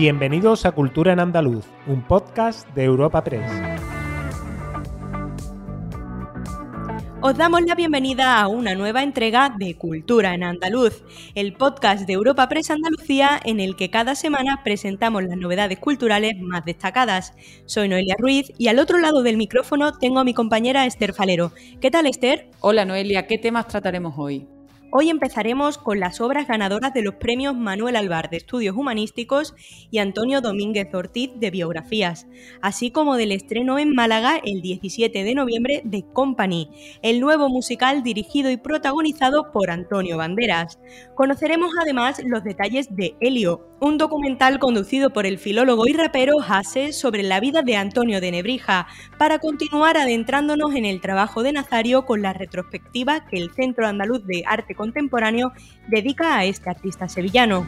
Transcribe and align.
Bienvenidos 0.00 0.64
a 0.64 0.72
Cultura 0.72 1.12
en 1.12 1.20
Andaluz, 1.20 1.66
un 1.86 2.02
podcast 2.02 2.66
de 2.74 2.84
Europa 2.84 3.22
Press. 3.22 3.50
Os 7.22 7.36
damos 7.36 7.60
la 7.66 7.74
bienvenida 7.74 8.40
a 8.40 8.48
una 8.48 8.74
nueva 8.74 9.02
entrega 9.02 9.54
de 9.58 9.76
Cultura 9.76 10.32
en 10.32 10.42
Andaluz, 10.42 11.04
el 11.34 11.52
podcast 11.52 12.06
de 12.06 12.14
Europa 12.14 12.48
Press 12.48 12.70
Andalucía 12.70 13.38
en 13.44 13.60
el 13.60 13.76
que 13.76 13.90
cada 13.90 14.14
semana 14.14 14.62
presentamos 14.64 15.24
las 15.24 15.36
novedades 15.36 15.78
culturales 15.78 16.32
más 16.40 16.64
destacadas. 16.64 17.34
Soy 17.66 17.90
Noelia 17.90 18.16
Ruiz 18.18 18.52
y 18.56 18.68
al 18.68 18.78
otro 18.78 18.96
lado 18.96 19.22
del 19.22 19.36
micrófono 19.36 19.92
tengo 19.98 20.20
a 20.20 20.24
mi 20.24 20.32
compañera 20.32 20.86
Esther 20.86 21.12
Falero. 21.12 21.52
¿Qué 21.82 21.90
tal 21.90 22.06
Esther? 22.06 22.48
Hola 22.60 22.86
Noelia, 22.86 23.26
¿qué 23.26 23.36
temas 23.36 23.68
trataremos 23.68 24.14
hoy? 24.16 24.48
Hoy 24.92 25.08
empezaremos 25.08 25.78
con 25.78 26.00
las 26.00 26.20
obras 26.20 26.48
ganadoras 26.48 26.92
de 26.92 27.02
los 27.02 27.14
premios 27.14 27.54
Manuel 27.54 27.94
Alvar 27.94 28.28
de 28.28 28.38
Estudios 28.38 28.76
Humanísticos 28.76 29.54
y 29.88 29.98
Antonio 29.98 30.40
Domínguez 30.40 30.92
Ortiz 30.92 31.30
de 31.36 31.52
Biografías, 31.52 32.26
así 32.60 32.90
como 32.90 33.16
del 33.16 33.30
estreno 33.30 33.78
en 33.78 33.94
Málaga 33.94 34.40
el 34.42 34.62
17 34.62 35.22
de 35.22 35.34
noviembre 35.36 35.82
de 35.84 36.04
Company, 36.12 36.70
el 37.02 37.20
nuevo 37.20 37.48
musical 37.48 38.02
dirigido 38.02 38.50
y 38.50 38.56
protagonizado 38.56 39.52
por 39.52 39.70
Antonio 39.70 40.16
Banderas. 40.16 40.80
Conoceremos 41.14 41.70
además 41.80 42.20
los 42.26 42.42
detalles 42.42 42.88
de 42.96 43.14
Helio, 43.20 43.69
un 43.80 43.96
documental 43.98 44.58
conducido 44.58 45.10
por 45.10 45.26
el 45.26 45.38
filólogo 45.38 45.86
y 45.88 45.92
rapero 45.94 46.34
Hase 46.46 46.92
sobre 46.92 47.22
la 47.22 47.40
vida 47.40 47.62
de 47.62 47.76
Antonio 47.76 48.20
de 48.20 48.30
Nebrija, 48.30 48.86
para 49.18 49.38
continuar 49.38 49.96
adentrándonos 49.96 50.74
en 50.74 50.84
el 50.84 51.00
trabajo 51.00 51.42
de 51.42 51.52
Nazario 51.52 52.04
con 52.04 52.22
la 52.22 52.32
retrospectiva 52.32 53.26
que 53.26 53.38
el 53.38 53.50
Centro 53.52 53.86
Andaluz 53.86 54.24
de 54.26 54.44
Arte 54.46 54.74
Contemporáneo 54.74 55.52
dedica 55.88 56.36
a 56.36 56.44
este 56.44 56.68
artista 56.70 57.08
sevillano. 57.08 57.66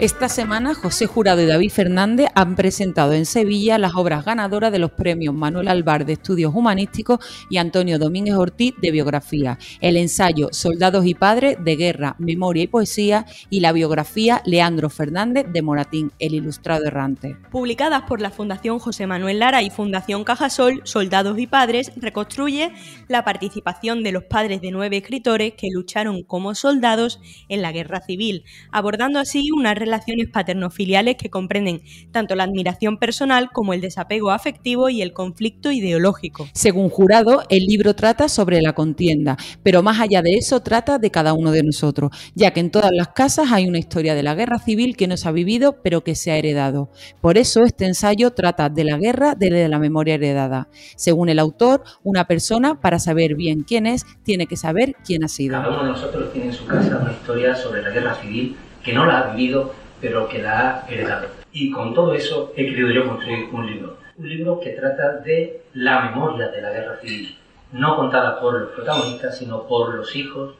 Esta 0.00 0.30
semana, 0.30 0.74
José 0.74 1.04
Jurado 1.04 1.42
y 1.42 1.46
David 1.46 1.68
Fernández 1.68 2.28
han 2.34 2.56
presentado 2.56 3.12
en 3.12 3.26
Sevilla 3.26 3.76
las 3.76 3.94
obras 3.94 4.24
ganadoras 4.24 4.72
de 4.72 4.78
los 4.78 4.92
premios 4.92 5.34
Manuel 5.34 5.68
Alvar 5.68 6.06
de 6.06 6.14
Estudios 6.14 6.54
Humanísticos 6.54 7.18
y 7.50 7.58
Antonio 7.58 7.98
Domínguez 7.98 8.34
Ortiz 8.36 8.72
de 8.80 8.92
Biografía, 8.92 9.58
el 9.82 9.98
ensayo 9.98 10.48
Soldados 10.52 11.04
y 11.04 11.12
Padres 11.12 11.58
de 11.62 11.76
Guerra, 11.76 12.16
Memoria 12.18 12.62
y 12.62 12.66
Poesía 12.68 13.26
y 13.50 13.60
la 13.60 13.72
biografía 13.72 14.40
Leandro 14.46 14.88
Fernández 14.88 15.44
de 15.52 15.60
Moratín, 15.60 16.12
el 16.18 16.32
ilustrado 16.32 16.86
errante. 16.86 17.36
Publicadas 17.50 18.04
por 18.04 18.22
la 18.22 18.30
Fundación 18.30 18.78
José 18.78 19.06
Manuel 19.06 19.40
Lara 19.40 19.60
y 19.60 19.68
Fundación 19.68 20.24
Cajasol, 20.24 20.80
Soldados 20.84 21.38
y 21.38 21.46
Padres 21.46 21.92
reconstruye 21.96 22.72
la 23.08 23.22
participación 23.22 24.02
de 24.02 24.12
los 24.12 24.24
padres 24.24 24.62
de 24.62 24.70
nueve 24.70 24.96
escritores 24.96 25.52
que 25.58 25.68
lucharon 25.70 26.22
como 26.22 26.54
soldados 26.54 27.20
en 27.50 27.60
la 27.60 27.70
guerra 27.70 28.00
civil, 28.00 28.44
abordando 28.72 29.18
así 29.18 29.50
una 29.54 29.74
relación 29.74 29.89
relaciones 29.90 30.28
paterno-filiales 30.28 31.16
que 31.16 31.30
comprenden 31.30 31.82
tanto 32.12 32.36
la 32.36 32.44
admiración 32.44 32.98
personal 32.98 33.50
como 33.52 33.74
el 33.74 33.80
desapego 33.80 34.30
afectivo 34.30 34.88
y 34.88 35.02
el 35.02 35.12
conflicto 35.12 35.72
ideológico. 35.72 36.48
Según 36.54 36.90
Jurado, 36.90 37.42
el 37.48 37.64
libro 37.66 37.94
trata 37.94 38.28
sobre 38.28 38.62
la 38.62 38.72
contienda, 38.72 39.36
pero 39.64 39.82
más 39.82 39.98
allá 39.98 40.22
de 40.22 40.34
eso 40.34 40.60
trata 40.60 40.98
de 40.98 41.10
cada 41.10 41.32
uno 41.32 41.50
de 41.50 41.64
nosotros, 41.64 42.10
ya 42.36 42.52
que 42.52 42.60
en 42.60 42.70
todas 42.70 42.92
las 42.92 43.08
casas 43.08 43.50
hay 43.50 43.66
una 43.66 43.78
historia 43.78 44.14
de 44.14 44.22
la 44.22 44.36
guerra 44.36 44.60
civil 44.60 44.96
que 44.96 45.08
no 45.08 45.16
se 45.16 45.28
ha 45.28 45.32
vivido, 45.32 45.82
pero 45.82 46.04
que 46.04 46.14
se 46.14 46.30
ha 46.30 46.36
heredado. 46.36 46.90
Por 47.20 47.36
eso 47.36 47.64
este 47.64 47.86
ensayo 47.86 48.30
trata 48.30 48.68
de 48.68 48.84
la 48.84 48.96
guerra 48.96 49.34
desde 49.34 49.68
la 49.68 49.80
memoria 49.80 50.14
heredada. 50.14 50.68
Según 50.96 51.28
el 51.30 51.40
autor, 51.40 51.82
una 52.04 52.28
persona, 52.28 52.80
para 52.80 53.00
saber 53.00 53.34
bien 53.34 53.64
quién 53.64 53.86
es, 53.86 54.06
tiene 54.22 54.46
que 54.46 54.56
saber 54.56 54.94
quién 55.04 55.24
ha 55.24 55.28
sido. 55.28 55.60
Cada 55.60 55.68
uno 55.68 55.84
de 55.84 55.90
nosotros 55.90 56.32
tiene 56.32 56.48
en 56.48 56.54
su 56.54 56.64
casa 56.66 56.98
una 57.02 57.12
historia 57.12 57.56
sobre 57.56 57.82
la 57.82 57.90
guerra 57.90 58.14
civil 58.20 58.56
que 58.82 58.92
no 58.92 59.06
la 59.06 59.20
ha 59.20 59.34
vivido, 59.34 59.72
pero 60.00 60.28
que 60.28 60.42
la 60.42 60.60
ha 60.60 60.88
heredado. 60.88 61.28
Y 61.52 61.70
con 61.70 61.94
todo 61.94 62.14
eso 62.14 62.52
he 62.56 62.66
querido 62.66 62.90
yo 62.90 63.06
construir 63.06 63.48
un 63.52 63.66
libro. 63.66 63.98
Un 64.16 64.28
libro 64.28 64.60
que 64.60 64.70
trata 64.70 65.18
de 65.18 65.62
la 65.74 66.10
memoria 66.10 66.48
de 66.48 66.62
la 66.62 66.70
guerra 66.70 66.96
civil, 67.00 67.36
no 67.72 67.96
contada 67.96 68.40
por 68.40 68.60
los 68.60 68.70
protagonistas, 68.70 69.38
sino 69.38 69.66
por 69.66 69.94
los 69.94 70.14
hijos 70.16 70.54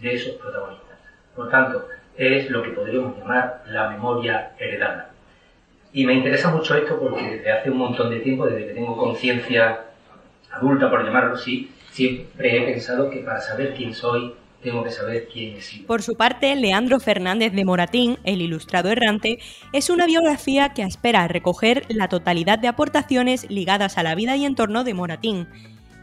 de 0.00 0.14
esos 0.14 0.34
protagonistas. 0.36 0.98
Por 1.34 1.50
tanto, 1.50 1.86
es 2.16 2.50
lo 2.50 2.62
que 2.62 2.70
podríamos 2.70 3.18
llamar 3.18 3.62
la 3.66 3.90
memoria 3.90 4.52
heredada. 4.58 5.10
Y 5.92 6.04
me 6.04 6.14
interesa 6.14 6.50
mucho 6.50 6.74
esto 6.74 6.98
porque 6.98 7.36
desde 7.36 7.52
hace 7.52 7.70
un 7.70 7.78
montón 7.78 8.10
de 8.10 8.20
tiempo, 8.20 8.46
desde 8.46 8.68
que 8.68 8.74
tengo 8.74 8.96
conciencia 8.96 9.80
adulta, 10.50 10.90
por 10.90 11.04
llamarlo 11.04 11.34
así, 11.34 11.70
siempre 11.90 12.56
he 12.56 12.72
pensado 12.72 13.10
que 13.10 13.20
para 13.20 13.40
saber 13.40 13.74
quién 13.74 13.94
soy, 13.94 14.34
tengo 14.66 14.82
que 14.82 14.90
saber 14.90 15.28
quién 15.32 15.56
es. 15.56 15.80
Por 15.86 16.02
su 16.02 16.16
parte, 16.16 16.56
Leandro 16.56 16.98
Fernández 16.98 17.52
de 17.52 17.64
Moratín, 17.64 18.18
el 18.24 18.42
ilustrado 18.42 18.90
errante, 18.90 19.38
es 19.72 19.90
una 19.90 20.06
biografía 20.06 20.70
que 20.70 20.82
espera 20.82 21.28
recoger 21.28 21.84
la 21.88 22.08
totalidad 22.08 22.58
de 22.58 22.66
aportaciones 22.66 23.48
ligadas 23.48 23.96
a 23.96 24.02
la 24.02 24.16
vida 24.16 24.36
y 24.36 24.44
entorno 24.44 24.82
de 24.82 24.92
Moratín. 24.92 25.46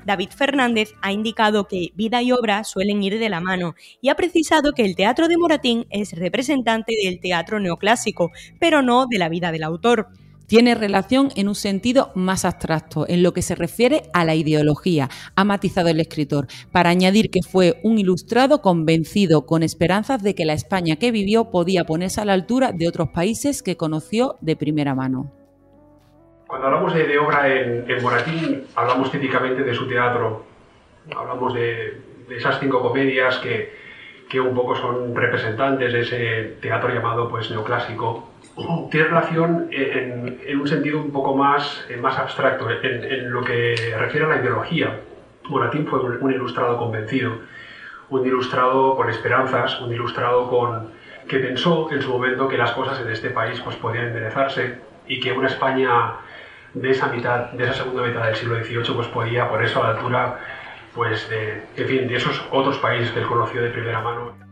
David 0.06 0.30
Fernández 0.30 0.94
ha 1.02 1.12
indicado 1.12 1.68
que 1.68 1.90
vida 1.96 2.22
y 2.22 2.32
obra 2.32 2.64
suelen 2.64 3.04
ir 3.04 3.20
de 3.20 3.30
la 3.30 3.42
mano 3.42 3.76
y 4.02 4.08
ha 4.08 4.16
precisado 4.16 4.72
que 4.72 4.86
el 4.86 4.96
teatro 4.96 5.28
de 5.28 5.38
Moratín 5.38 5.86
es 5.90 6.14
representante 6.14 6.94
del 7.04 7.20
teatro 7.20 7.60
neoclásico, 7.60 8.32
pero 8.60 8.82
no 8.82 9.08
de 9.10 9.18
la 9.18 9.28
vida 9.28 9.52
del 9.52 9.64
autor 9.64 10.08
tiene 10.54 10.76
relación 10.76 11.30
en 11.36 11.48
un 11.48 11.56
sentido 11.56 12.12
más 12.14 12.46
abstracto, 12.46 13.08
en 13.10 13.24
lo 13.24 13.34
que 13.34 13.42
se 13.42 13.56
refiere 13.56 14.04
a 14.14 14.24
la 14.24 14.36
ideología, 14.36 15.10
ha 15.36 15.44
matizado 15.44 15.90
el 15.90 16.00
escritor, 16.00 16.46
para 16.72 16.92
añadir 16.92 17.32
que 17.32 17.42
fue 17.42 17.80
un 17.82 17.98
ilustrado 17.98 18.62
convencido, 18.62 19.48
con 19.48 19.64
esperanzas 19.64 20.22
de 20.22 20.36
que 20.36 20.46
la 20.46 20.54
España 20.54 20.98
que 20.98 21.10
vivió 21.10 21.50
podía 21.50 21.86
ponerse 21.86 22.22
a 22.22 22.26
la 22.26 22.34
altura 22.34 22.72
de 22.72 22.88
otros 22.88 23.10
países 23.10 23.64
que 23.64 23.78
conoció 23.78 24.36
de 24.42 24.56
primera 24.56 24.94
mano. 24.94 25.32
Cuando 26.46 26.68
hablamos 26.68 26.94
de, 26.94 27.18
obra 27.18 27.52
en, 27.52 28.04
Moratín, 28.04 28.66
hablamos 28.76 29.12
típicamente 29.12 29.64
de 29.64 29.74
su 29.74 29.88
teatro, 29.88 30.46
hablamos 31.18 31.56
de, 31.56 32.00
esas 32.30 32.60
cinco 32.60 32.80
comedias 32.80 33.40
que, 33.40 33.74
que 34.30 34.40
un 34.40 34.54
poco 34.54 34.76
son 34.76 35.16
representantes 35.16 35.92
de 35.92 36.02
ese 36.02 36.58
teatro 36.62 36.94
llamado 36.94 37.28
pues 37.28 37.50
neoclásico 37.50 38.33
tiene 38.92 39.08
relación 39.08 39.68
en, 39.72 40.60
un 40.60 40.68
sentido 40.68 41.00
un 41.00 41.12
poco 41.12 41.36
más, 41.36 41.86
eh, 41.90 41.98
más 41.98 42.18
abstracto, 42.18 42.70
en, 42.70 43.32
lo 43.32 43.44
que 43.44 43.96
refiere 43.98 44.26
a 44.26 44.30
la 44.30 44.38
ideología. 44.38 45.00
Moratín 45.50 45.88
fue 45.88 46.00
un, 46.00 46.32
ilustrado 46.32 46.78
convencido, 46.78 47.34
un 48.10 48.26
ilustrado 48.26 48.96
con 48.96 49.10
esperanzas, 49.10 49.82
un 49.82 49.92
ilustrado 49.92 50.50
con, 50.50 50.92
que 51.28 51.40
pensó 51.40 51.92
en 51.92 52.02
su 52.02 52.10
momento 52.10 52.48
que 52.48 52.58
las 52.58 52.72
cosas 52.72 53.02
en 53.02 53.10
este 53.10 53.30
país 53.30 53.60
pues, 53.62 53.76
podían 53.78 54.06
enderezarse 54.06 54.80
y 55.08 55.20
que 55.20 55.32
una 55.32 55.48
España 55.48 56.14
de 56.74 56.92
esa 56.92 57.08
mitad, 57.08 57.52
de 57.52 57.64
esa 57.64 57.74
segunda 57.74 58.04
mitad 58.04 58.26
del 58.26 58.36
siglo 58.36 58.64
XVIII, 58.64 58.96
pues 58.96 59.08
podía 59.08 59.50
ponerse 59.50 59.80
a 59.80 59.84
la 59.84 59.90
altura 59.90 60.40
pues, 60.94 61.28
de, 61.30 61.64
en 61.76 61.88
fin, 61.88 62.08
de 62.08 62.16
esos 62.16 62.46
otros 62.52 62.78
países 62.78 63.12
que 63.12 63.20
él 63.20 63.26
conoció 63.26 63.62
de 63.62 63.70
primera 63.70 64.02
mano. 64.02 64.43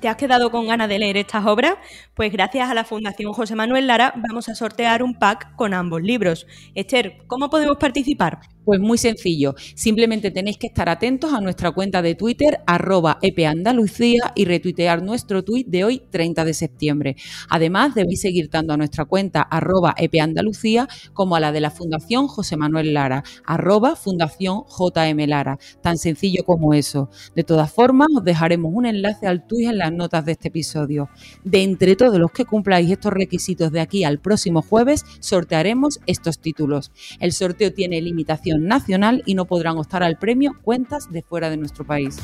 ¿Te 0.00 0.08
has 0.08 0.16
quedado 0.16 0.50
con 0.50 0.66
ganas 0.66 0.88
de 0.88 0.98
leer 0.98 1.18
estas 1.18 1.44
obras? 1.44 1.74
Pues 2.14 2.32
gracias 2.32 2.70
a 2.70 2.74
la 2.74 2.84
Fundación 2.84 3.34
José 3.34 3.54
Manuel 3.54 3.86
Lara 3.86 4.14
vamos 4.16 4.48
a 4.48 4.54
sortear 4.54 5.02
un 5.02 5.14
pack 5.14 5.54
con 5.56 5.74
ambos 5.74 6.00
libros. 6.00 6.46
Esther, 6.74 7.18
¿cómo 7.26 7.50
podemos 7.50 7.76
participar? 7.76 8.40
Pues 8.70 8.78
muy 8.78 8.98
sencillo, 8.98 9.56
simplemente 9.74 10.30
tenéis 10.30 10.56
que 10.56 10.68
estar 10.68 10.88
atentos 10.88 11.32
a 11.32 11.40
nuestra 11.40 11.72
cuenta 11.72 12.02
de 12.02 12.14
Twitter, 12.14 12.60
arroba 12.68 13.18
epandalucía 13.20 14.32
y 14.36 14.44
retuitear 14.44 15.02
nuestro 15.02 15.42
tuit 15.42 15.66
de 15.66 15.82
hoy, 15.82 16.02
30 16.08 16.44
de 16.44 16.54
septiembre. 16.54 17.16
Además, 17.48 17.96
debéis 17.96 18.20
seguir 18.20 18.48
tanto 18.48 18.72
a 18.72 18.76
nuestra 18.76 19.06
cuenta, 19.06 19.42
arroba 19.42 19.96
epandalucía, 19.98 20.86
como 21.14 21.34
a 21.34 21.40
la 21.40 21.50
de 21.50 21.60
la 21.60 21.72
Fundación 21.72 22.28
José 22.28 22.56
Manuel 22.56 22.94
Lara, 22.94 23.24
arroba 23.44 23.96
Fundación 23.96 24.62
JM 24.68 25.18
Lara. 25.26 25.58
Tan 25.82 25.98
sencillo 25.98 26.44
como 26.44 26.72
eso. 26.72 27.10
De 27.34 27.42
todas 27.42 27.72
formas, 27.72 28.06
os 28.16 28.22
dejaremos 28.22 28.70
un 28.72 28.86
enlace 28.86 29.26
al 29.26 29.48
tuit 29.48 29.68
en 29.68 29.78
las 29.78 29.92
notas 29.92 30.24
de 30.26 30.30
este 30.30 30.46
episodio. 30.46 31.08
De 31.42 31.64
entre 31.64 31.96
todos 31.96 32.20
los 32.20 32.30
que 32.30 32.44
cumpláis 32.44 32.88
estos 32.88 33.12
requisitos 33.12 33.72
de 33.72 33.80
aquí 33.80 34.04
al 34.04 34.20
próximo 34.20 34.62
jueves, 34.62 35.04
sortearemos 35.18 35.98
estos 36.06 36.38
títulos. 36.38 36.92
El 37.18 37.32
sorteo 37.32 37.72
tiene 37.72 38.00
limitación 38.00 38.59
nacional 38.60 39.22
y 39.26 39.34
no 39.34 39.46
podrán 39.46 39.78
optar 39.78 40.02
al 40.02 40.16
premio 40.16 40.52
cuentas 40.62 41.10
de 41.10 41.22
fuera 41.22 41.50
de 41.50 41.56
nuestro 41.56 41.84
país. 41.84 42.18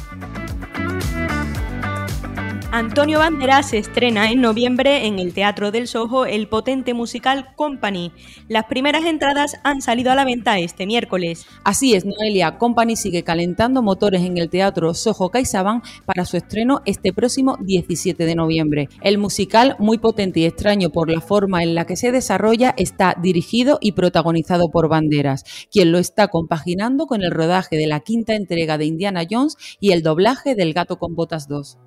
Antonio 2.73 3.21
Banderas 3.21 3.73
estrena 3.73 4.31
en 4.31 4.41
noviembre 4.41 5.07
en 5.07 5.19
el 5.19 5.33
Teatro 5.33 5.71
del 5.71 5.87
Soho 5.87 6.27
el 6.27 6.49
potente 6.49 6.95
musical 6.95 7.55
Company. 7.55 8.13
Las 8.49 8.65
primeras 8.65 9.05
entradas 9.05 9.59
han 9.63 9.81
salido 9.81 10.11
a 10.11 10.15
la 10.17 10.25
venta 10.25 10.59
este 10.59 10.85
miércoles. 10.85 11.47
Así 11.65 11.95
es, 11.95 12.05
Noelia, 12.05 12.59
Company 12.59 12.97
sigue 12.97 13.23
calentando 13.23 13.83
motores 13.83 14.23
en 14.23 14.37
el 14.37 14.51
Teatro 14.51 14.95
Soho 14.95 15.31
CaixaBank 15.31 15.85
para 16.05 16.25
su 16.25 16.37
estreno 16.37 16.83
este 16.87 17.13
próximo 17.13 17.57
17 17.61 18.27
de 18.27 18.35
noviembre. 18.35 18.89
El 19.01 19.19
musical, 19.19 19.77
muy 19.79 19.99
potente 19.99 20.41
y 20.41 20.45
extraño 20.45 20.91
por 20.91 21.09
la 21.09 21.21
forma 21.21 21.63
en 21.63 21.75
la 21.75 21.87
que 21.87 21.97
se 21.97 22.11
desarrolla, 22.11 22.75
está 22.77 23.15
dirigido 23.21 23.79
y 23.81 23.93
protagonizado 23.93 24.71
por 24.71 24.89
Banderas, 24.89 25.45
quien 25.71 25.93
lo 25.93 25.99
está 25.99 26.29
compaginando 26.29 27.07
con 27.07 27.23
el 27.23 27.31
rodaje 27.31 27.77
de 27.77 27.87
la 27.87 28.01
quinta 28.01 28.35
entrega 28.35 28.77
de 28.77 28.87
Indiana 28.87 29.23
Jones 29.31 29.57
y 29.81 29.93
el 29.93 30.03
doblaje 30.03 30.57
del 30.57 30.75
Gato 30.75 30.99
con 30.99 31.15
Botas 31.15 31.47
2. 31.49 31.79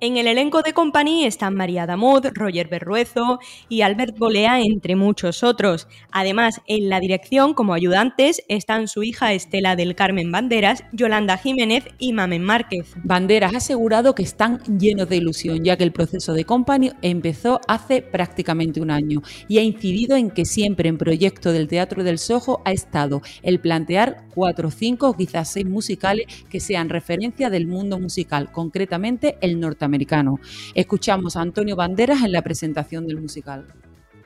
En 0.00 0.16
el 0.16 0.26
elenco 0.26 0.62
de 0.62 0.72
Company 0.72 1.24
están 1.24 1.54
María 1.54 1.86
Damud, 1.86 2.26
Roger 2.34 2.68
Berruezo 2.68 3.38
y 3.68 3.82
Albert 3.82 4.18
Bolea, 4.18 4.60
entre 4.60 4.96
muchos 4.96 5.44
otros. 5.44 5.86
Además, 6.10 6.60
en 6.66 6.88
la 6.88 6.98
dirección, 6.98 7.54
como 7.54 7.74
ayudantes, 7.74 8.42
están 8.48 8.88
su 8.88 9.04
hija 9.04 9.32
Estela 9.32 9.76
del 9.76 9.94
Carmen 9.94 10.32
Banderas, 10.32 10.84
Yolanda 10.92 11.38
Jiménez 11.38 11.84
y 11.98 12.12
Mamen 12.12 12.42
Márquez. 12.42 12.92
Banderas 13.04 13.54
ha 13.54 13.58
asegurado 13.58 14.14
que 14.14 14.24
están 14.24 14.58
llenos 14.78 15.08
de 15.08 15.16
ilusión, 15.16 15.64
ya 15.64 15.76
que 15.76 15.84
el 15.84 15.92
proceso 15.92 16.34
de 16.34 16.44
Company 16.44 16.90
empezó 17.00 17.60
hace 17.68 18.02
prácticamente 18.02 18.80
un 18.80 18.90
año 18.90 19.22
y 19.48 19.58
ha 19.58 19.62
incidido 19.62 20.16
en 20.16 20.30
que 20.30 20.44
siempre 20.44 20.88
en 20.88 20.98
proyecto 20.98 21.52
del 21.52 21.68
Teatro 21.68 22.02
del 22.02 22.18
Sojo 22.18 22.60
ha 22.64 22.72
estado 22.72 23.22
el 23.42 23.60
plantear 23.60 24.26
cuatro, 24.34 24.70
cinco 24.70 25.08
o 25.08 25.16
quizás 25.16 25.50
seis 25.50 25.66
musicales 25.66 26.26
que 26.50 26.60
sean 26.60 26.88
referencia 26.88 27.48
del 27.48 27.66
mundo 27.66 27.98
musical, 28.00 28.50
concretamente 28.50 29.38
el 29.40 29.60
norteamericano 29.84 30.40
Escuchamos 30.74 31.36
a 31.36 31.40
Antonio 31.40 31.76
Banderas 31.76 32.22
en 32.22 32.32
la 32.32 32.42
presentación 32.42 33.06
del 33.06 33.20
musical. 33.20 33.66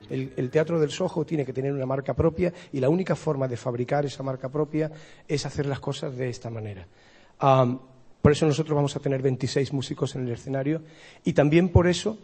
El, 0.09 0.51
Teatro 0.51 0.81
del 0.81 0.91
Soho 0.91 1.25
tiene 1.27 1.45
que 1.45 1.53
tener 1.53 1.73
una 1.73 1.85
marca 1.85 2.15
propia 2.15 2.53
y 2.73 2.81
la 2.81 2.89
única 2.89 3.15
forma 3.15 3.47
de 3.47 3.59
fabricar 3.59 4.07
esa 4.07 4.23
marca 4.23 4.49
propia 4.49 4.91
es 5.27 5.45
hacer 5.45 5.67
las 5.67 5.81
cosas 5.81 6.17
de 6.17 6.31
esta 6.31 6.49
manera. 6.49 6.87
por 7.39 8.33
eso 8.33 8.47
nosotros 8.47 8.75
vamos 8.75 8.97
a 8.97 9.01
tener 9.01 9.21
26 9.21 9.73
músicos 9.75 10.17
en 10.17 10.27
el 10.27 10.33
escenario 10.33 10.83
y 11.25 11.35
también 11.35 11.69
por 11.69 11.87
eso 11.87 12.19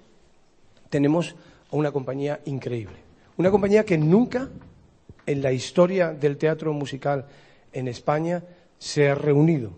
tenemos 0.89 1.35
una 1.73 1.93
compañía 1.93 2.41
increíble. 2.47 2.97
Una 3.37 3.51
compañía 3.51 3.85
que 3.85 3.99
nunca 3.99 4.49
en 5.27 5.43
la 5.43 5.53
historia 5.53 6.13
del 6.13 6.39
teatro 6.39 6.73
musical 6.73 7.27
en 7.73 7.89
España 7.89 8.43
se 8.79 9.11
ha 9.11 9.15
reunido, 9.15 9.73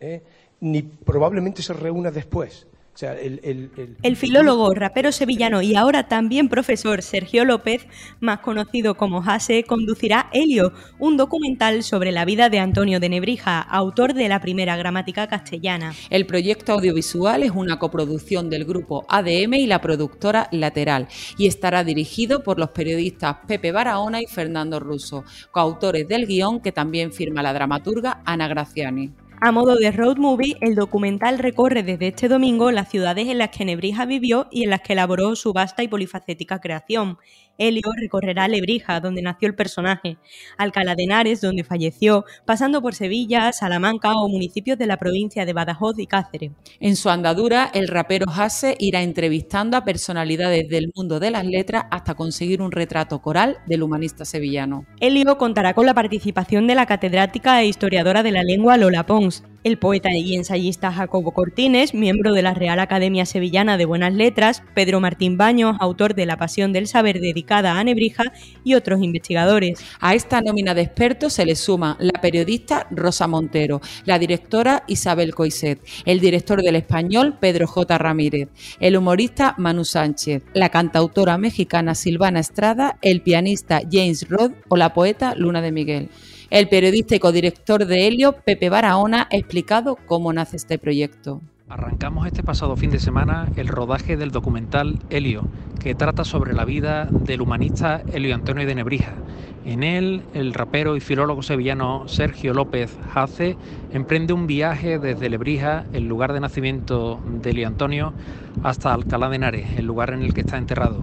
¿eh? 0.00 0.22
ni 0.60 0.82
probablemente 0.82 1.62
se 1.62 1.72
reúna 1.72 2.10
después 2.10 2.66
el, 3.02 4.16
filólogo, 4.16 4.72
rapero 4.74 5.10
sevillano 5.10 5.62
y 5.62 5.74
ahora 5.74 6.06
también 6.06 6.48
profesor 6.48 7.02
Sergio 7.02 7.44
López, 7.44 7.86
más 8.20 8.38
conocido 8.40 8.96
como 8.96 9.20
Jase, 9.20 9.64
conducirá 9.64 10.28
Helio, 10.32 10.72
un 10.98 11.16
documental 11.16 11.82
sobre 11.82 12.12
la 12.12 12.24
vida 12.24 12.48
de 12.48 12.60
Antonio 12.60 13.00
de 13.00 13.08
Nebrija, 13.08 13.60
autor 13.60 14.14
de 14.14 14.28
la 14.28 14.40
primera 14.40 14.76
gramática 14.76 15.26
castellana. 15.26 15.92
El 16.10 16.26
proyecto 16.26 16.72
audiovisual 16.72 17.42
es 17.42 17.50
una 17.50 17.78
coproducción 17.78 18.48
del 18.48 18.64
grupo 18.64 19.04
ADM 19.08 19.54
y 19.54 19.66
la 19.66 19.80
productora 19.80 20.48
Lateral 20.52 21.08
y 21.36 21.46
estará 21.46 21.82
dirigido 21.84 22.42
por 22.42 22.58
los 22.58 22.70
periodistas 22.70 23.38
Pepe 23.46 23.72
Barahona 23.72 24.22
y 24.22 24.26
Fernando 24.26 24.78
Russo, 24.78 25.24
coautores 25.50 26.06
del 26.06 26.26
guion 26.26 26.60
que 26.60 26.72
también 26.72 27.12
firma 27.12 27.42
la 27.42 27.52
dramaturga 27.52 28.22
Ana 28.24 28.46
Graciani. 28.46 29.12
A 29.46 29.52
modo 29.52 29.76
de 29.76 29.92
road 29.92 30.16
movie, 30.16 30.56
el 30.62 30.74
documental 30.74 31.38
recorre 31.38 31.82
desde 31.82 32.08
este 32.08 32.28
domingo 32.28 32.70
las 32.70 32.88
ciudades 32.88 33.28
en 33.28 33.36
las 33.36 33.50
que 33.50 33.66
Nebrija 33.66 34.06
vivió 34.06 34.48
y 34.50 34.64
en 34.64 34.70
las 34.70 34.80
que 34.80 34.94
elaboró 34.94 35.36
su 35.36 35.52
vasta 35.52 35.82
y 35.82 35.88
polifacética 35.88 36.62
creación, 36.62 37.18
Helio 37.58 37.92
recorrerá 37.96 38.48
Lebrija, 38.48 39.00
donde 39.00 39.22
nació 39.22 39.46
el 39.48 39.54
personaje, 39.54 40.16
Alcalá 40.58 40.94
de 40.94 41.04
Henares, 41.04 41.40
donde 41.40 41.62
falleció, 41.62 42.24
pasando 42.44 42.82
por 42.82 42.94
Sevilla, 42.94 43.52
Salamanca 43.52 44.12
o 44.14 44.28
municipios 44.28 44.76
de 44.76 44.86
la 44.86 44.96
provincia 44.96 45.46
de 45.46 45.52
Badajoz 45.52 45.98
y 45.98 46.06
Cáceres. 46.06 46.50
En 46.80 46.96
su 46.96 47.10
andadura, 47.10 47.70
el 47.72 47.88
rapero 47.88 48.26
Hasse 48.28 48.76
irá 48.80 49.02
entrevistando 49.02 49.76
a 49.76 49.84
personalidades 49.84 50.68
del 50.68 50.90
mundo 50.94 51.20
de 51.20 51.30
las 51.30 51.44
letras 51.44 51.84
hasta 51.90 52.14
conseguir 52.14 52.60
un 52.60 52.72
retrato 52.72 53.22
coral 53.22 53.58
del 53.66 53.82
humanista 53.82 54.24
sevillano. 54.24 54.86
Helio 55.00 55.38
contará 55.38 55.74
con 55.74 55.86
la 55.86 55.94
participación 55.94 56.66
de 56.66 56.74
la 56.74 56.86
catedrática 56.86 57.62
e 57.62 57.66
historiadora 57.66 58.22
de 58.22 58.32
la 58.32 58.42
lengua 58.42 58.76
Lola 58.76 59.06
Pons, 59.06 59.33
el 59.64 59.78
poeta 59.78 60.10
y 60.14 60.36
ensayista 60.36 60.92
Jacobo 60.92 61.32
Cortines, 61.32 61.94
miembro 61.94 62.34
de 62.34 62.42
la 62.42 62.52
Real 62.52 62.78
Academia 62.80 63.24
Sevillana 63.24 63.78
de 63.78 63.86
Buenas 63.86 64.12
Letras, 64.12 64.62
Pedro 64.74 65.00
Martín 65.00 65.38
Baños, 65.38 65.76
autor 65.80 66.14
de 66.14 66.26
La 66.26 66.36
Pasión 66.36 66.74
del 66.74 66.86
Saber 66.86 67.18
dedicada 67.18 67.78
a 67.78 67.82
Nebrija, 67.82 68.24
y 68.62 68.74
otros 68.74 69.02
investigadores. 69.02 69.82
A 70.00 70.14
esta 70.14 70.42
nómina 70.42 70.74
de 70.74 70.82
expertos 70.82 71.32
se 71.32 71.46
le 71.46 71.56
suma 71.56 71.96
la 71.98 72.20
periodista 72.20 72.86
Rosa 72.90 73.26
Montero, 73.26 73.80
la 74.04 74.18
directora 74.18 74.84
Isabel 74.86 75.34
Coiset, 75.34 75.80
el 76.04 76.20
director 76.20 76.62
del 76.62 76.76
español 76.76 77.38
Pedro 77.40 77.66
J. 77.66 77.96
Ramírez, 77.96 78.50
el 78.80 78.96
humorista 78.98 79.54
Manu 79.56 79.84
Sánchez, 79.86 80.42
la 80.52 80.68
cantautora 80.68 81.38
mexicana 81.38 81.94
Silvana 81.94 82.40
Estrada, 82.40 82.98
el 83.00 83.22
pianista 83.22 83.80
James 83.90 84.28
Rod 84.28 84.52
o 84.68 84.76
la 84.76 84.92
poeta 84.92 85.34
Luna 85.34 85.62
de 85.62 85.72
Miguel. 85.72 86.10
El 86.50 86.68
periodista 86.68 87.16
y 87.16 87.18
codirector 87.18 87.86
de 87.86 88.06
Helio, 88.06 88.32
Pepe 88.44 88.68
Barahona, 88.68 89.28
ha 89.32 89.36
explicado 89.36 89.96
cómo 90.06 90.32
nace 90.32 90.56
este 90.56 90.78
proyecto. 90.78 91.40
Arrancamos 91.68 92.26
este 92.26 92.42
pasado 92.42 92.76
fin 92.76 92.90
de 92.90 92.98
semana 92.98 93.48
el 93.56 93.68
rodaje 93.68 94.18
del 94.18 94.30
documental 94.30 94.98
Helio, 95.08 95.48
que 95.80 95.94
trata 95.94 96.22
sobre 96.24 96.52
la 96.52 96.66
vida 96.66 97.06
del 97.06 97.40
humanista 97.40 98.02
Helio 98.12 98.34
Antonio 98.34 98.66
de 98.66 98.74
Nebrija. 98.74 99.14
En 99.64 99.82
él, 99.82 100.22
el 100.34 100.52
rapero 100.52 100.94
y 100.94 101.00
filólogo 101.00 101.42
sevillano 101.42 102.06
Sergio 102.06 102.52
López 102.52 102.94
Hace 103.14 103.56
emprende 103.94 104.34
un 104.34 104.46
viaje 104.46 104.98
desde 104.98 105.30
Lebrija, 105.30 105.86
el 105.94 106.06
lugar 106.06 106.34
de 106.34 106.40
nacimiento 106.40 107.18
de 107.26 107.50
Helio 107.50 107.66
Antonio, 107.66 108.12
hasta 108.62 108.92
Alcalá 108.92 109.30
de 109.30 109.36
Henares, 109.36 109.78
el 109.78 109.86
lugar 109.86 110.10
en 110.10 110.22
el 110.22 110.34
que 110.34 110.42
está 110.42 110.58
enterrado. 110.58 111.02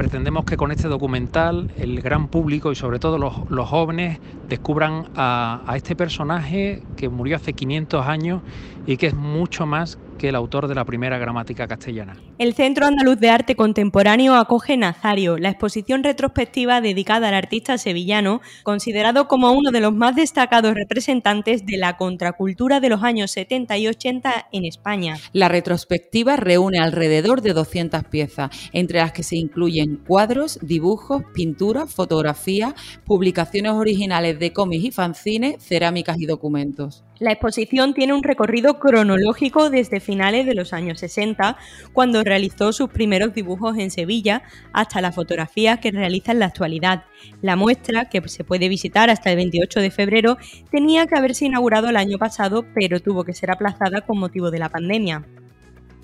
Pretendemos 0.00 0.46
que 0.46 0.56
con 0.56 0.72
este 0.72 0.88
documental 0.88 1.70
el 1.78 2.00
gran 2.00 2.28
público 2.28 2.72
y 2.72 2.74
sobre 2.74 2.98
todo 2.98 3.18
los, 3.18 3.68
jóvenes 3.68 4.18
descubran 4.48 5.04
a, 5.14 5.62
a 5.66 5.76
este 5.76 5.94
personaje 5.94 6.80
que 6.96 7.10
murió 7.10 7.36
hace 7.36 7.52
500 7.52 8.06
años 8.06 8.40
y 8.86 8.96
que 8.96 9.08
es 9.08 9.14
mucho 9.14 9.66
más 9.66 9.98
que 10.20 10.28
el 10.28 10.34
autor 10.34 10.68
de 10.68 10.74
la 10.74 10.84
primera 10.84 11.16
gramática 11.16 11.66
castellana. 11.66 12.14
El 12.36 12.52
Centro 12.52 12.84
Andaluz 12.84 13.18
de 13.18 13.30
Arte 13.30 13.56
Contemporáneo 13.56 14.34
acoge 14.34 14.76
Nazario, 14.76 15.38
la 15.38 15.48
exposición 15.48 16.04
retrospectiva 16.04 16.82
dedicada 16.82 17.28
al 17.28 17.34
artista 17.34 17.78
sevillano, 17.78 18.42
considerado 18.62 19.28
como 19.28 19.52
uno 19.52 19.70
de 19.70 19.80
los 19.80 19.94
más 19.94 20.14
destacados 20.14 20.74
representantes 20.74 21.64
de 21.64 21.78
la 21.78 21.96
contracultura 21.96 22.80
de 22.80 22.90
los 22.90 23.02
años 23.02 23.30
70 23.30 23.78
y 23.78 23.88
80 23.88 24.48
en 24.52 24.66
España. 24.66 25.16
La 25.32 25.48
retrospectiva 25.48 26.36
reúne 26.36 26.80
alrededor 26.80 27.40
de 27.40 27.54
200 27.54 28.04
piezas, 28.04 28.50
entre 28.74 28.98
las 28.98 29.12
que 29.12 29.22
se 29.22 29.36
incluyen 29.36 29.96
cuadros, 30.06 30.58
dibujos, 30.60 31.22
pinturas, 31.32 31.94
fotografías, 31.94 32.74
publicaciones 33.06 33.72
originales 33.72 34.38
de 34.38 34.52
cómics 34.52 34.84
y 34.84 34.90
fanzines, 34.90 35.64
cerámicas 35.64 36.20
y 36.20 36.26
documentos. 36.26 37.04
La 37.20 37.32
exposición 37.32 37.92
tiene 37.92 38.14
un 38.14 38.22
recorrido 38.22 38.78
cronológico 38.78 39.68
desde 39.68 40.00
finales 40.00 40.46
de 40.46 40.54
los 40.54 40.72
años 40.72 41.00
60, 41.00 41.58
cuando 41.92 42.24
realizó 42.24 42.72
sus 42.72 42.88
primeros 42.88 43.34
dibujos 43.34 43.76
en 43.76 43.90
Sevilla, 43.90 44.42
hasta 44.72 45.02
las 45.02 45.14
fotografías 45.14 45.80
que 45.80 45.90
realiza 45.90 46.32
en 46.32 46.38
la 46.38 46.46
actualidad. 46.46 47.04
La 47.42 47.56
muestra, 47.56 48.06
que 48.06 48.26
se 48.26 48.42
puede 48.42 48.70
visitar 48.70 49.10
hasta 49.10 49.28
el 49.30 49.36
28 49.36 49.80
de 49.80 49.90
febrero, 49.90 50.38
tenía 50.70 51.06
que 51.06 51.14
haberse 51.14 51.44
inaugurado 51.44 51.90
el 51.90 51.98
año 51.98 52.16
pasado, 52.16 52.64
pero 52.74 53.00
tuvo 53.00 53.22
que 53.22 53.34
ser 53.34 53.50
aplazada 53.50 54.00
con 54.00 54.18
motivo 54.18 54.50
de 54.50 54.58
la 54.58 54.70
pandemia. 54.70 55.22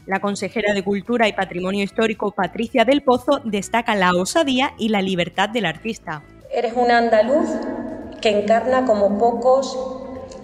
La 0.05 0.21
consejera 0.21 0.75
de 0.75 0.85
Cultura 0.85 1.29
y 1.29 1.33
Patrimonio 1.33 1.83
Histórico, 1.83 2.33
Patricia 2.33 2.85
del 2.85 3.03
Pozo, 3.03 3.41
destaca 3.43 3.95
la 3.95 4.11
osadía 4.11 4.75
y 4.79 4.91
la 4.91 5.01
libertad 5.01 5.49
del 5.49 5.65
artista. 5.65 6.23
Eres 6.53 6.75
un 6.77 6.91
andaluz 6.91 7.49
que 8.21 8.39
encarna 8.39 8.85
como 8.85 9.19
pocos 9.19 9.96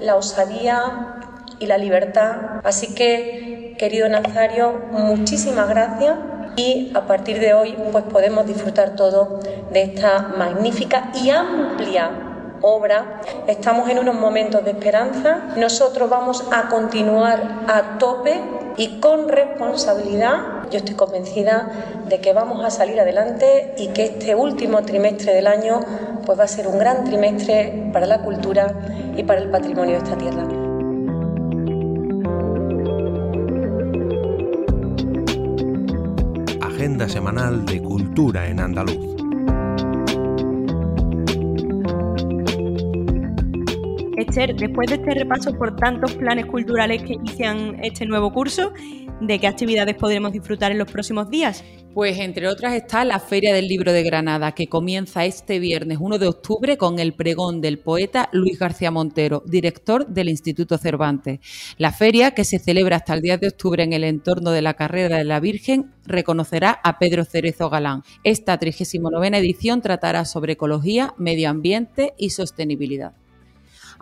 la 0.03 0.17
osadía 0.17 1.17
y 1.59 1.67
la 1.67 1.79
libertad. 1.79 2.61
Así 2.65 2.95
que, 2.95 3.77
querido 3.79 4.09
Nazario, 4.09 4.81
muchísimas 4.91 5.69
gracias 5.69 6.17
y 6.57 6.93
a 6.95 7.07
partir 7.07 7.41
de 7.41 7.55
hoy 7.55 7.77
pues 7.93 8.05
podemos 8.05 8.47
disfrutar 8.47 8.95
todo 8.95 9.41
de 9.73 9.83
esta 9.83 10.35
magnífica 10.37 11.11
y 11.23 11.31
amplia 11.31 12.22
obra. 12.63 13.21
Estamos 13.47 13.89
en 13.91 13.99
unos 13.99 14.15
momentos 14.15 14.65
de 14.65 14.71
esperanza. 14.71 15.55
Nosotros 15.57 16.09
vamos 16.09 16.45
a 16.51 16.69
continuar 16.69 17.65
a 17.69 17.99
tope 17.99 18.41
y 18.77 19.01
con 19.01 19.29
responsabilidad. 19.29 20.69
Yo 20.71 20.79
estoy 20.79 20.95
convencida 20.95 21.71
de 22.09 22.21
que 22.21 22.33
vamos 22.33 22.65
a 22.65 22.71
salir 22.71 22.99
adelante 22.99 23.75
y 23.77 23.89
que 23.89 24.05
este 24.05 24.35
último 24.35 24.83
trimestre 24.83 25.35
del 25.35 25.47
año 25.47 25.81
pues 26.25 26.39
va 26.39 26.45
a 26.45 26.49
ser 26.49 26.67
un 26.67 26.79
gran 26.79 27.05
trimestre 27.05 27.91
para 27.93 28.07
la 28.07 28.23
cultura 28.23 28.73
y 29.17 29.23
para 29.25 29.41
el 29.41 29.51
patrimonio 29.51 29.93
de 29.93 29.99
esta 29.99 30.17
tierra. 30.17 30.47
agenda 36.83 37.09
semanal 37.09 37.65
de 37.65 37.81
Cultura 37.81 38.49
en 38.49 38.59
Andaluz. 38.59 39.12
Esther, 44.23 44.55
después 44.55 44.89
de 44.89 44.97
este 44.97 45.15
repaso 45.15 45.53
por 45.53 45.77
tantos 45.77 46.15
planes 46.15 46.47
culturales 46.47 47.03
que 47.03 47.15
inician 47.15 47.77
este 47.83 48.07
nuevo 48.07 48.33
curso, 48.33 48.73
¿de 49.21 49.39
qué 49.39 49.47
actividades 49.47 49.97
podremos 49.97 50.33
disfrutar 50.33 50.71
en 50.73 50.79
los 50.79 50.91
próximos 50.91 51.29
días? 51.29 51.65
Pues 51.93 52.19
entre 52.19 52.49
otras 52.49 52.75
está 52.75 53.05
la 53.05 53.19
Feria 53.19 53.53
del 53.53 53.67
Libro 53.67 53.93
de 53.93 54.03
Granada, 54.03 54.53
que 54.53 54.69
comienza 54.69 55.25
este 55.25 55.59
viernes 55.59 55.99
1 56.01 56.19
de 56.19 56.29
octubre 56.29 56.77
con 56.79 56.99
el 57.01 57.15
pregón 57.15 57.61
del 57.61 57.81
poeta 57.81 58.29
Luis 58.33 58.59
García 58.59 58.91
Montero, 58.91 59.43
director 59.45 60.07
del 60.07 60.29
Instituto 60.29 60.79
Cervantes. 60.79 61.41
La 61.77 61.93
feria, 61.93 62.31
que 62.31 62.45
se 62.45 62.59
celebra 62.59 62.97
hasta 62.97 63.15
el 63.15 63.23
10 63.23 63.41
de 63.41 63.49
octubre 63.49 63.83
en 63.83 63.93
el 63.93 64.05
entorno 64.05 64.53
de 64.53 64.63
la 64.63 64.75
carrera 64.75 65.19
de 65.19 65.25
la 65.25 65.41
Virgen, 65.41 65.93
reconocerá 66.07 66.81
a 66.83 66.99
Pedro 66.99 67.25
Cerezo 67.25 67.69
Galán. 67.69 68.03
Esta 68.25 68.57
39 68.57 69.37
edición 69.37 69.83
tratará 69.83 70.25
sobre 70.25 70.55
ecología, 70.55 71.13
medio 71.19 71.51
ambiente 71.51 72.15
y 72.17 72.31
sostenibilidad. 72.31 73.15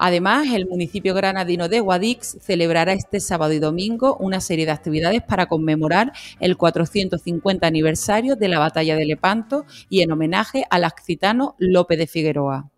Además, 0.02 0.46
el 0.54 0.66
municipio 0.66 1.12
granadino 1.12 1.68
de 1.68 1.80
Guadix 1.80 2.38
celebrará 2.40 2.94
este 2.94 3.20
sábado 3.20 3.52
y 3.52 3.58
domingo 3.58 4.16
una 4.16 4.40
serie 4.40 4.64
de 4.64 4.72
actividades 4.72 5.20
para 5.22 5.44
conmemorar 5.44 6.12
el 6.40 6.56
450 6.56 7.66
aniversario 7.66 8.34
de 8.34 8.48
la 8.48 8.58
batalla 8.58 8.96
de 8.96 9.04
Lepanto 9.04 9.66
y 9.90 10.00
en 10.00 10.10
homenaje 10.10 10.64
al 10.70 10.84
accitano 10.84 11.54
Lope 11.58 11.98
de 11.98 12.06
Figueroa. 12.06 12.70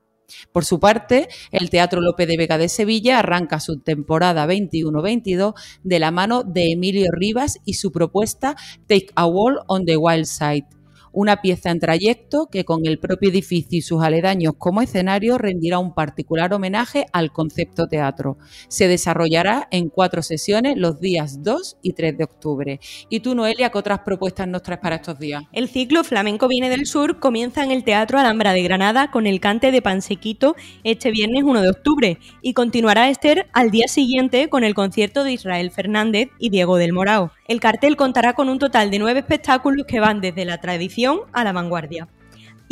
Por 0.50 0.64
su 0.64 0.80
parte, 0.80 1.28
el 1.52 1.70
Teatro 1.70 2.00
Lope 2.00 2.26
de 2.26 2.36
Vega 2.36 2.58
de 2.58 2.68
Sevilla 2.68 3.20
arranca 3.20 3.60
su 3.60 3.78
temporada 3.78 4.44
21-22 4.44 5.54
de 5.84 5.98
la 6.00 6.10
mano 6.10 6.42
de 6.42 6.72
Emilio 6.72 7.08
Rivas 7.12 7.60
y 7.64 7.74
su 7.74 7.92
propuesta 7.92 8.56
Take 8.88 9.10
a 9.14 9.26
Wall 9.26 9.60
on 9.68 9.84
the 9.84 9.96
Wild 9.96 10.26
Side 10.26 10.66
una 11.12 11.40
pieza 11.42 11.70
en 11.70 11.80
trayecto 11.80 12.48
que 12.50 12.64
con 12.64 12.86
el 12.86 12.98
propio 12.98 13.30
edificio 13.30 13.78
y 13.78 13.82
sus 13.82 14.02
aledaños 14.02 14.54
como 14.58 14.82
escenario 14.82 15.38
rendirá 15.38 15.78
un 15.78 15.94
particular 15.94 16.52
homenaje 16.52 17.06
al 17.12 17.32
concepto 17.32 17.86
teatro. 17.86 18.38
Se 18.68 18.88
desarrollará 18.88 19.68
en 19.70 19.88
cuatro 19.88 20.22
sesiones 20.22 20.76
los 20.76 21.00
días 21.00 21.42
2 21.42 21.78
y 21.82 21.92
3 21.92 22.18
de 22.18 22.24
octubre. 22.24 22.80
¿Y 23.08 23.20
tú, 23.20 23.34
Noelia, 23.34 23.70
qué 23.70 23.78
otras 23.78 24.00
propuestas 24.00 24.48
nos 24.48 24.62
traes 24.62 24.80
para 24.80 24.96
estos 24.96 25.18
días? 25.18 25.44
El 25.52 25.68
ciclo 25.68 26.04
Flamenco 26.04 26.48
viene 26.48 26.70
del 26.70 26.86
Sur 26.86 27.20
comienza 27.20 27.62
en 27.64 27.70
el 27.70 27.84
Teatro 27.84 28.18
Alhambra 28.18 28.52
de 28.52 28.62
Granada 28.62 29.10
con 29.10 29.26
el 29.26 29.40
cante 29.40 29.70
de 29.70 29.82
Pansequito 29.82 30.56
este 30.84 31.10
viernes 31.10 31.42
1 31.44 31.62
de 31.62 31.70
octubre 31.70 32.18
y 32.40 32.54
continuará 32.54 33.08
Esther 33.08 33.46
al 33.52 33.70
día 33.70 33.88
siguiente 33.88 34.48
con 34.48 34.64
el 34.64 34.74
concierto 34.74 35.24
de 35.24 35.32
Israel 35.32 35.70
Fernández 35.70 36.30
y 36.38 36.50
Diego 36.50 36.76
del 36.76 36.92
Morao. 36.92 37.32
El 37.46 37.60
cartel 37.60 37.96
contará 37.96 38.34
con 38.34 38.48
un 38.48 38.58
total 38.58 38.90
de 38.90 38.98
nueve 38.98 39.20
espectáculos 39.20 39.86
que 39.86 40.00
van 40.00 40.20
desde 40.20 40.44
la 40.44 40.58
tradición 40.58 41.20
a 41.32 41.42
la 41.42 41.52
vanguardia 41.52 42.08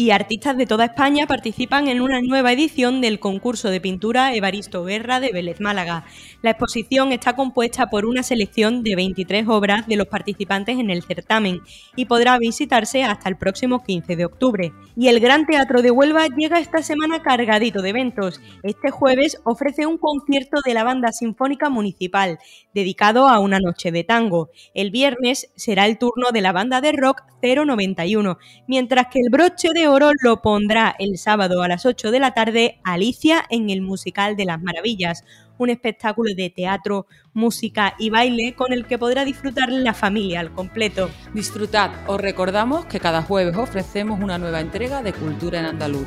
y 0.01 0.13
artistas 0.13 0.57
de 0.57 0.65
toda 0.65 0.87
España 0.87 1.27
participan 1.27 1.87
en 1.87 2.01
una 2.01 2.23
nueva 2.23 2.53
edición 2.53 3.03
del 3.03 3.21
concurso 3.21 3.69
de 3.69 3.83
pintura 3.83 4.35
Evaristo 4.35 4.83
Guerra 4.83 5.21
de 5.21 5.31
Vélez 5.31 5.61
Málaga. 5.61 6.07
La 6.41 6.53
exposición 6.53 7.13
está 7.13 7.37
compuesta 7.37 7.91
por 7.91 8.07
una 8.07 8.23
selección 8.23 8.83
de 8.83 8.97
23 8.97 9.47
obras 9.49 9.87
de 9.87 9.97
los 9.97 10.07
participantes 10.07 10.79
en 10.79 10.89
el 10.89 11.03
certamen 11.03 11.61
y 11.97 12.07
podrá 12.07 12.39
visitarse 12.39 13.05
hasta 13.05 13.29
el 13.29 13.37
próximo 13.37 13.85
15 13.85 14.17
de 14.17 14.25
octubre. 14.25 14.73
Y 14.97 15.09
el 15.09 15.21
Gran 15.21 15.45
Teatro 15.45 15.83
de 15.83 15.91
Huelva 15.91 16.29
llega 16.35 16.61
esta 16.61 16.83
semana 16.83 17.21
cargadito 17.21 17.83
de 17.83 17.91
eventos. 17.91 18.41
Este 18.63 18.91
jueves 18.91 19.39
ofrece 19.45 19.85
un 19.85 19.99
concierto 19.99 20.63
de 20.65 20.73
la 20.73 20.83
Banda 20.83 21.13
Sinfónica 21.13 21.69
Municipal 21.69 22.39
dedicado 22.73 23.29
a 23.29 23.39
una 23.39 23.59
noche 23.59 23.93
de 23.93 24.05
tango. 24.05 24.49
El 24.73 24.93
viernes 24.93 25.53
será 25.57 25.85
el 25.85 25.99
turno 25.99 26.31
de 26.33 26.41
la 26.41 26.53
banda 26.53 26.81
de 26.81 26.93
rock 26.93 27.21
091, 27.43 28.39
mientras 28.67 29.07
que 29.09 29.21
el 29.21 29.31
broche 29.31 29.69
de 29.75 29.90
oro 29.91 30.13
lo 30.23 30.41
pondrá 30.41 30.95
el 30.99 31.19
sábado 31.19 31.63
a 31.63 31.69
las 31.69 31.87
8 31.87 32.11
de 32.11 32.21
la 32.21 32.33
tarde 32.33 32.81
Alicia 32.85 33.45
en 33.51 33.71
el 33.71 33.83
musical 33.83 34.37
de 34.37 34.45
las 34.45 34.63
maravillas, 34.63 35.25
un 35.59 35.71
espectáculo 35.71 36.33
de 36.35 36.51
teatro, 36.51 37.07
música 37.33 37.95
y 37.99 38.11
baile 38.11 38.55
con 38.55 38.73
el 38.73 38.87
que 38.87 38.99
podrá 38.99 39.25
disfrutar 39.25 39.71
la 39.71 39.95
familia 39.95 40.41
al 40.41 40.53
completo. 40.53 41.11
Disfrutad, 41.35 41.91
os 42.07 42.21
recordamos 42.21 42.87
que 42.87 43.01
cada 43.01 43.23
jueves 43.23 43.57
ofrecemos 43.57 44.21
una 44.21 44.39
nueva 44.39 44.61
entrega 44.61 45.03
de 45.03 45.13
Cultura 45.13 45.61
en 45.61 45.67
Andaluz. 45.67 46.07